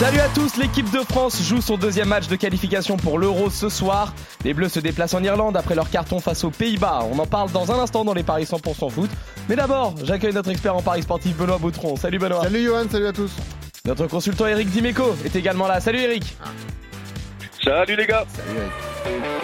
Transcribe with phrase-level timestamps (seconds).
[0.00, 3.68] Salut à tous, l'équipe de France joue son deuxième match de qualification pour l'Euro ce
[3.68, 4.14] soir.
[4.44, 7.00] Les Bleus se déplacent en Irlande après leur carton face aux Pays-Bas.
[7.12, 9.10] On en parle dans un instant dans les paris 100% foot.
[9.50, 11.96] Mais d'abord, j'accueille notre expert en paris sportif Benoît Boutron.
[11.96, 12.44] Salut Benoît.
[12.44, 13.32] Salut Johan, salut à tous.
[13.84, 15.80] Notre consultant Eric Dimeco est également là.
[15.80, 16.36] Salut Eric.
[17.62, 18.24] Salut les gars.
[18.34, 19.39] Salut Eric.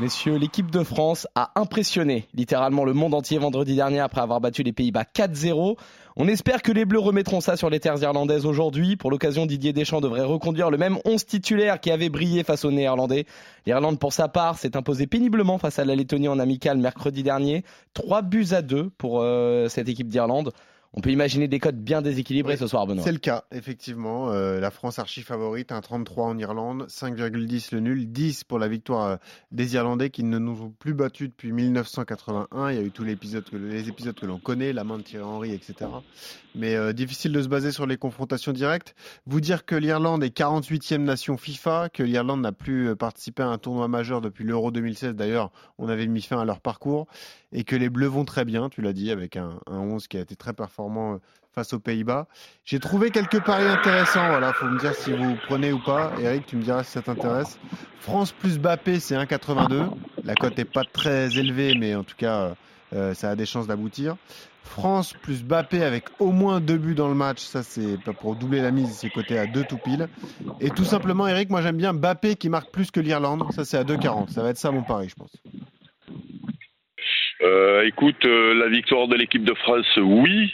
[0.00, 4.62] Messieurs, l'équipe de France a impressionné littéralement le monde entier vendredi dernier après avoir battu
[4.62, 5.76] les Pays-Bas 4-0.
[6.14, 8.94] On espère que les Bleus remettront ça sur les terres irlandaises aujourd'hui.
[8.94, 12.70] Pour l'occasion, Didier Deschamps devrait reconduire le même 11 titulaire qui avait brillé face aux
[12.70, 13.26] Néerlandais.
[13.66, 17.64] L'Irlande, pour sa part, s'est imposée péniblement face à la Lettonie en amical mercredi dernier.
[17.94, 20.52] 3 buts à 2 pour euh, cette équipe d'Irlande.
[20.94, 23.04] On peut imaginer des codes bien déséquilibrés Oui, ce soir, Benoît.
[23.04, 24.32] C'est le cas, effectivement.
[24.32, 28.68] Euh, la France archi favorite, un 33 en Irlande, 5,10 le nul, 10 pour la
[28.68, 29.16] victoire euh,
[29.52, 32.70] des Irlandais qui ne nous ont plus battus depuis 1981.
[32.70, 34.96] Il y a eu tous les épisodes que, les épisodes que l'on connaît, la main
[34.96, 35.90] de Thierry Henry, etc.
[36.54, 38.94] Mais euh, difficile de se baser sur les confrontations directes.
[39.26, 43.58] Vous dire que l'Irlande est 48e nation FIFA, que l'Irlande n'a plus participé à un
[43.58, 45.14] tournoi majeur depuis l'Euro 2016.
[45.14, 47.06] D'ailleurs, on avait mis fin à leur parcours.
[47.50, 50.18] Et que les Bleus vont très bien, tu l'as dit, avec un, un 11 qui
[50.18, 51.18] a été très performant euh,
[51.54, 52.26] face aux Pays-Bas.
[52.64, 54.28] J'ai trouvé quelques paris intéressants.
[54.28, 56.12] Voilà, faut me dire si vous prenez ou pas.
[56.20, 57.58] Eric, tu me diras si ça t'intéresse.
[58.00, 59.88] France plus Bappé, c'est 1,82.
[60.24, 62.54] La cote n'est pas très élevée, mais en tout cas, euh,
[62.94, 64.16] euh, ça a des chances d'aboutir.
[64.62, 68.60] France plus Bappé avec au moins deux buts dans le match, ça c'est pour doubler
[68.60, 70.08] la mise, c'est coté à 2 tout pile.
[70.60, 73.78] Et tout simplement, Eric, moi j'aime bien Bappé qui marque plus que l'Irlande, ça c'est
[73.78, 74.28] à 2,40.
[74.28, 75.32] Ça va être ça mon pari, je pense.
[77.84, 80.52] Écoute, la victoire de l'équipe de France, oui.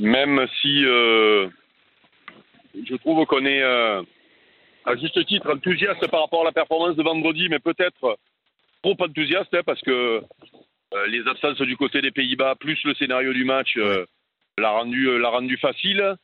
[0.00, 1.48] Même si euh,
[2.74, 4.02] je trouve qu'on est euh,
[4.84, 8.18] à juste titre enthousiaste par rapport à la performance de vendredi, mais peut-être
[8.82, 10.22] trop enthousiaste hein, parce que
[10.94, 13.78] euh, les absences du côté des Pays-Bas plus le scénario du match
[14.58, 16.16] l'a rendu l'a rendu facile.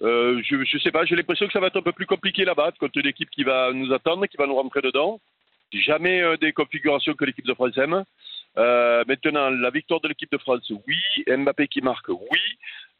[0.00, 2.72] Je, je sais pas, j'ai l'impression que ça va être un peu plus compliqué là-bas
[2.78, 5.20] contre l'équipe qui va nous attendre, qui va nous rentrer dedans.
[5.72, 8.04] Jamais des configurations que l'équipe de France aime.
[8.56, 11.24] Maintenant, la victoire de l'équipe de France, oui.
[11.26, 12.40] Mbappé qui marque, oui.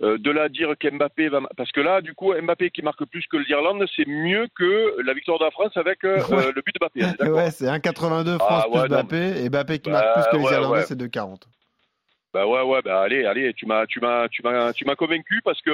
[0.00, 1.40] Euh, de là à dire qu'Mbappé va...
[1.56, 5.12] Parce que là, du coup, Mbappé qui marque plus que l'Irlande, c'est mieux que la
[5.12, 6.44] victoire de la France avec euh, Ouais.
[6.46, 7.16] euh, le but de Mbappé.
[7.18, 10.30] d'accord Ouais, c'est 1,82 France Ah, ouais, plus non, Bappé et Bappé qui Bah, marque
[10.30, 11.42] plus que les Irlandais, c'est 2,40.
[12.32, 15.40] Bah ouais, ouais, bah allez, allez, tu m'as, tu m'as, tu m'as, tu m'as convaincu
[15.44, 15.70] parce que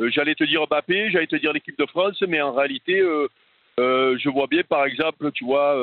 [0.00, 3.00] euh, j'allais te dire Mbappé, j'allais te dire l'équipe de France, mais en réalité,
[3.78, 5.74] je vois bien, par exemple, tu vois,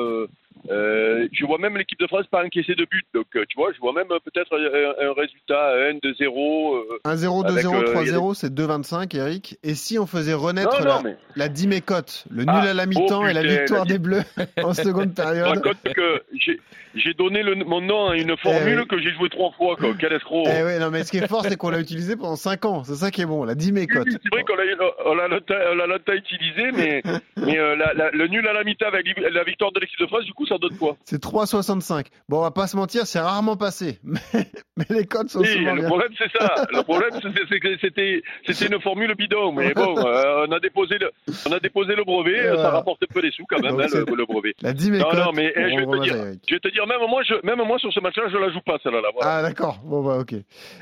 [0.70, 3.72] euh, je vois même l'équipe de France pas encaisser de but, donc euh, tu vois,
[3.72, 6.76] je vois même euh, peut-être un, un résultat 1 de 0.
[6.76, 9.58] euh, 1-0, Avec, 2-0, euh, 3-0, c'est 2,25 Eric.
[9.64, 12.86] Et si on faisait renaître Non, la, mais la dimécote, le nul Ah, à la
[12.86, 14.22] mi-temps oh, et la victoire la des Bleus
[14.62, 15.60] en seconde période
[15.94, 16.22] que
[16.94, 18.86] j'ai, donné le, mon nom à une formule oui.
[18.86, 19.94] que j'ai joué trois fois, quoi.
[19.98, 20.44] Quel escroc.
[20.46, 22.84] Eh non, mais ce qui est fort, c'est qu'on l'a utilisé pendant 5 ans.
[22.84, 24.06] C'est ça qui est bon, la dimécote.
[24.06, 24.64] Oui, C'est vrai qu'on l'a,
[25.06, 25.28] on l'a
[25.86, 27.02] longtemps, utilisé, mais,
[27.36, 30.06] mais euh, la- la- le nul à la mi-temps avec la victoire de l'équipe de
[30.06, 32.06] France, du coup, ça donne quoi C'est 3,65.
[32.28, 33.98] Bon, on va pas se mentir, c'est rarement passé.
[34.04, 34.18] Mais,
[34.76, 35.88] mais les codes sont Oui, souvent le bien.
[35.88, 36.54] problème c'est ça.
[36.72, 40.96] Le problème c'est que c'était c'était une formule bidon, mais bon, euh, on a déposé
[40.98, 41.10] le
[41.46, 42.62] on a déposé le brevet, Et voilà.
[42.62, 44.54] ça rapporte un peu des sous quand même hein, le, brevet.
[44.62, 44.72] La.
[44.72, 46.14] Non non, mais eh, je vais te dire,
[46.48, 48.60] je vais te dire même moi je même moi sur ce match-là je la joue
[48.64, 49.02] pas celle-là.
[49.14, 49.36] Voilà.
[49.38, 49.78] Ah, d'accord.
[49.84, 50.34] Bon, bah, ok.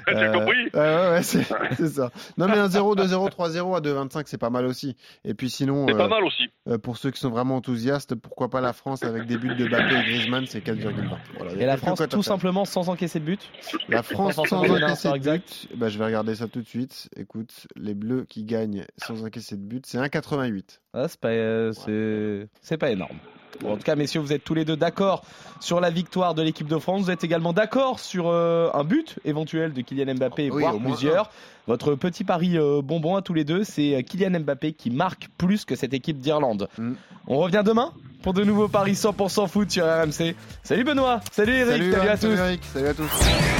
[0.07, 1.43] T'as Euh, compris Ouais, ouais, ouais, c'est
[1.89, 2.11] ça.
[2.39, 4.97] Non, mais un 0, 2-0, 3-0 à 2,25, c'est pas mal aussi.
[5.25, 6.45] Et puis sinon, C'est euh, pas mal aussi.
[6.69, 9.60] euh, pour ceux qui sont vraiment enthousiastes, pourquoi pas la France avec des buts de
[9.69, 10.93] Mbappé et Griezmann, c'est 4,20.
[11.37, 13.41] Voilà, il y a Et la France, tout simplement, sans encaisser de but.
[13.89, 15.67] La France Sans encaisser de exact.
[15.71, 15.77] but.
[15.79, 17.09] Bah, je vais regarder ça tout de suite.
[17.17, 20.81] Écoute, les Bleus qui gagnent sans encaisser de but, c'est 1,88.
[20.95, 23.17] Ah, c'est pas, euh, c'est- c'est pas énorme.
[23.61, 25.23] Bon, en tout cas, messieurs, vous êtes tous les deux d'accord
[25.61, 27.03] sur la victoire de l'équipe de France.
[27.03, 31.31] Vous êtes également d'accord sur euh, un but éventuel de Kylian Mbappé, Oui, voire plusieurs.
[31.67, 35.29] Votre petit pari euh, bonbon à tous les deux, c'est euh, Kylian Mbappé qui marque
[35.37, 36.69] plus que cette équipe d'Irlande.
[36.79, 36.93] Mm.
[37.27, 37.93] On revient demain
[38.23, 40.35] pour de nouveaux paris 100% foot sur RMC.
[40.63, 42.39] Salut Benoît, salut Eric, salut, à tous.
[42.39, 43.60] Eric, salut à tous.